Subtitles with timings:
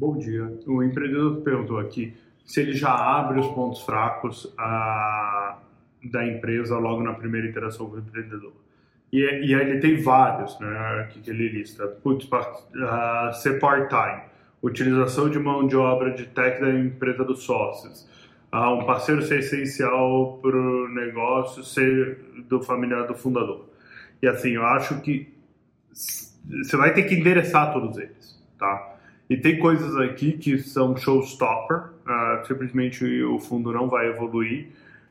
[0.00, 0.50] Bom dia.
[0.66, 2.16] O empreendedor perguntou aqui
[2.46, 5.58] se ele já abre os pontos fracos a,
[6.02, 8.54] da empresa logo na primeira interação com o empreendedor.
[9.12, 11.86] E, e aí ele tem vários, né, aqui que ele lista.
[11.86, 14.22] Putz, uh, ser part-time,
[14.62, 18.08] utilização de mão de obra de tech da empresa dos sócios,
[18.54, 23.68] uh, um parceiro ser essencial para o negócio ser do familiar do fundador.
[24.22, 25.30] E assim, eu acho que
[25.92, 28.96] você vai ter que endereçar todos eles, tá?
[29.30, 34.68] E tem coisas aqui que são showstopper, uh, simplesmente o fundo não vai evoluir.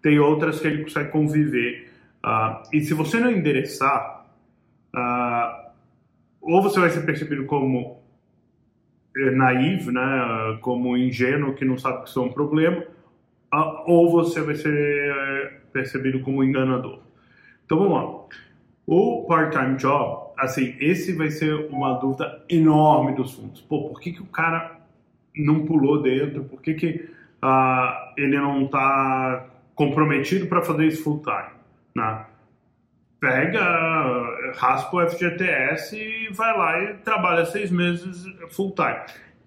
[0.00, 1.90] Tem outras que ele consegue conviver.
[2.24, 4.26] Uh, e se você não endereçar,
[4.94, 5.72] uh,
[6.42, 8.02] ou você vai ser percebido como
[9.16, 12.84] eh, naivo, né, como ingênuo que não sabe que isso é um problema,
[13.86, 17.00] ou você vai ser eh, percebido como enganador.
[17.64, 18.38] Então vamos lá.
[18.86, 23.60] O part-time job, assim, esse vai ser uma dúvida enorme dos fundos.
[23.60, 24.80] Pô, por que, que o cara
[25.36, 26.44] não pulou dentro?
[26.44, 27.08] Por que, que
[27.42, 31.50] uh, ele não está comprometido para fazer isso full-time?
[31.94, 32.26] Né?
[33.20, 38.98] Pega, raspa o FGTS e vai lá e trabalha seis meses full-time.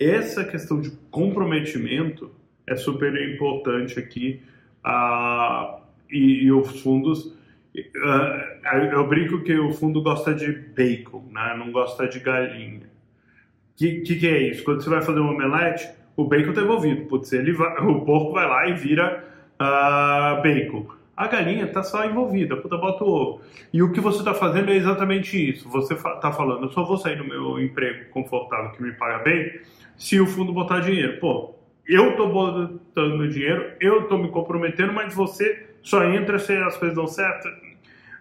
[0.00, 2.32] Essa questão de comprometimento
[2.66, 4.42] é super importante aqui
[4.86, 5.80] uh,
[6.10, 7.36] e, e os fundos
[7.78, 8.47] Uh,
[8.92, 11.54] eu brinco que o fundo gosta de bacon, né?
[11.58, 12.80] não gosta de galinha.
[12.80, 14.64] O que, que, que, é isso?
[14.64, 17.06] Quando você vai fazer um omelete, o bacon está envolvido.
[17.06, 20.86] Putz, ele vai, o porco vai lá e vira uh, bacon.
[21.16, 23.40] A galinha está só envolvida, puta, bota o ovo.
[23.72, 25.68] E o que você está fazendo é exatamente isso.
[25.68, 29.60] Você está falando, eu só vou sair do meu emprego confortável que me paga bem
[29.96, 31.18] se o fundo botar dinheiro.
[31.18, 31.56] Pô,
[31.88, 36.96] eu estou botando dinheiro, eu estou me comprometendo, mas você só entra se as coisas
[36.96, 37.48] dão certo.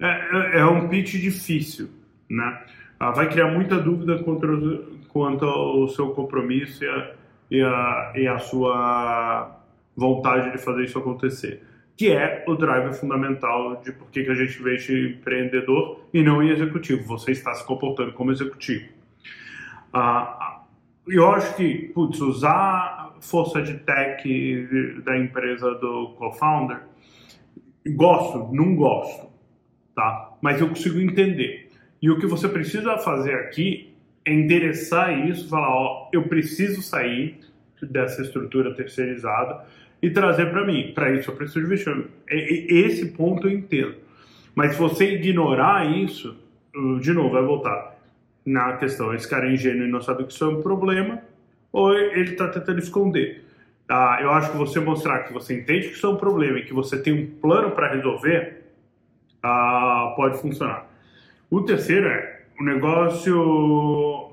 [0.00, 1.90] É, é, é um pitch difícil,
[2.28, 2.62] né?
[2.98, 7.12] Ah, vai criar muita dúvida quanto, quanto ao seu compromisso e a,
[7.50, 9.60] e, a, e a sua
[9.96, 11.62] vontade de fazer isso acontecer.
[11.96, 14.76] Que é o driver fundamental de por que, que a gente vê
[15.10, 17.04] empreendedor e não em executivo.
[17.04, 18.88] Você está se comportando como executivo.
[19.92, 20.62] Ah,
[21.06, 26.80] eu acho que, putz, usar força de tech da empresa do co-founder
[27.86, 29.28] Gosto, não gosto,
[29.94, 30.32] tá?
[30.40, 31.70] Mas eu consigo entender.
[32.00, 33.94] E o que você precisa fazer aqui
[34.24, 37.38] é endereçar isso, falar, ó, eu preciso sair
[37.82, 39.64] dessa estrutura terceirizada
[40.02, 40.92] e trazer para mim.
[40.94, 42.06] Para isso eu preciso de vexame.
[42.28, 43.94] Esse ponto eu entendo.
[44.54, 46.36] Mas se você ignorar isso,
[47.00, 47.94] de novo, vai voltar
[48.44, 51.22] na questão, esse cara é ingênuo e não sabe que isso é um problema,
[51.72, 53.42] ou ele está tentando esconder.
[53.88, 56.64] Ah, eu acho que você mostrar que você entende que isso é um problema e
[56.64, 58.63] que você tem um plano para resolver,
[59.44, 60.86] ah, pode funcionar.
[61.50, 64.32] O terceiro é o negócio,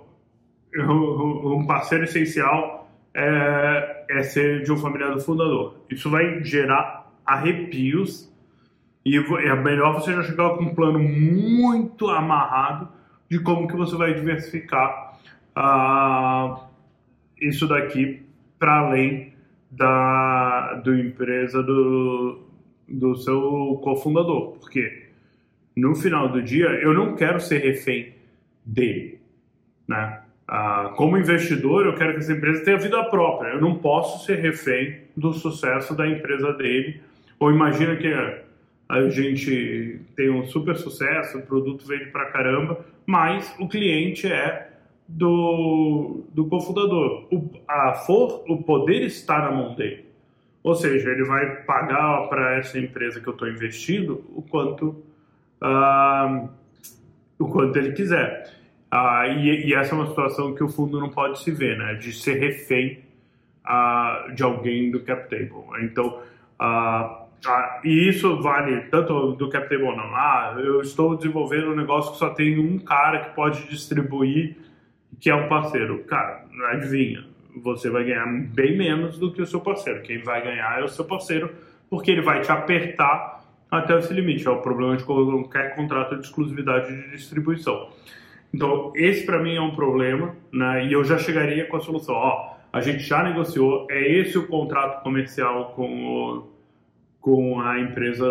[0.74, 5.76] um parceiro essencial é, é ser de um familiar do fundador.
[5.90, 8.32] Isso vai gerar arrepios
[9.06, 12.88] e é melhor você já chegar com um plano muito amarrado
[13.30, 15.20] de como que você vai diversificar
[15.56, 16.68] ah,
[17.40, 18.26] isso daqui
[18.58, 19.34] para além
[19.70, 22.42] da do empresa do,
[22.88, 25.01] do seu cofundador, porque
[25.82, 28.14] no final do dia eu não quero ser refém
[28.64, 29.20] dele,
[29.88, 30.22] né?
[30.48, 33.50] Ah, como investidor, eu quero que essa empresa tenha vida própria.
[33.54, 37.02] Eu não posso ser refém do sucesso da empresa dele.
[37.40, 38.14] Ou imagina que
[38.88, 44.70] a gente tem um super sucesso, o produto vende pra caramba, mas o cliente é
[45.08, 47.28] do, do cofundador.
[47.32, 50.06] O, a for, o poder está na mão dele.
[50.62, 55.02] Ou seja, ele vai pagar para essa empresa que eu estou investindo o quanto,
[55.62, 56.50] uh,
[57.40, 58.54] o quanto ele quiser.
[58.94, 61.94] Uh, e, e, essa é uma situação que o fundo não pode se ver, né?
[61.94, 63.00] De ser refém
[63.66, 65.64] uh, de alguém do cap table.
[65.82, 66.22] Então,
[67.84, 70.16] e isso vale tanto do cap table não.
[70.16, 74.58] Ah, eu estou desenvolvendo um negócio que só tem um cara que pode distribuir
[75.20, 76.04] que é um parceiro.
[76.06, 77.24] Cara, adivinha,
[77.56, 80.02] você vai ganhar bem menos do que o seu parceiro.
[80.02, 81.54] Quem vai ganhar é o seu parceiro,
[81.90, 83.41] porque ele vai te apertar
[83.72, 84.46] até esse limite.
[84.46, 87.90] É o problema de qualquer contrato de exclusividade de distribuição.
[88.54, 90.86] Então, esse para mim é um problema, né?
[90.86, 92.14] E eu já chegaria com a solução.
[92.16, 96.52] Ó, a gente já negociou, é esse o contrato comercial com, o,
[97.22, 98.28] com a empresa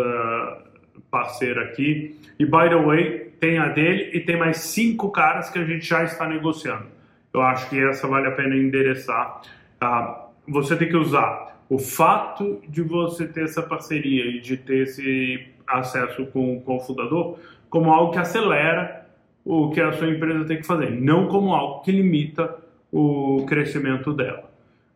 [1.09, 2.19] parceira aqui.
[2.37, 5.85] E, by the way, tem a dele e tem mais cinco caras que a gente
[5.85, 6.85] já está negociando.
[7.33, 9.41] Eu acho que essa vale a pena endereçar.
[9.79, 10.29] Tá?
[10.47, 15.47] Você tem que usar o fato de você ter essa parceria e de ter esse
[15.65, 17.39] acesso com, com o fundador
[17.69, 19.07] como algo que acelera
[19.45, 22.57] o que a sua empresa tem que fazer, não como algo que limita
[22.91, 24.51] o crescimento dela.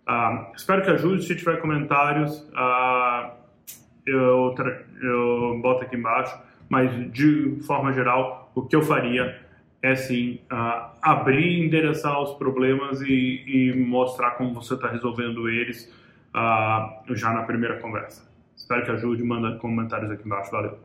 [0.06, 1.24] Ah, espero que ajude.
[1.24, 3.36] Se tiver comentários, ah,
[4.06, 4.54] eu,
[5.02, 6.38] eu boto aqui embaixo.
[6.68, 9.40] Mas, de forma geral, o que eu faria
[9.82, 15.90] é sim uh, abrir, endereçar os problemas e, e mostrar como você está resolvendo eles
[16.36, 18.30] uh, já na primeira conversa.
[18.56, 20.52] Espero que ajude, manda comentários aqui embaixo.
[20.52, 20.80] Valeu!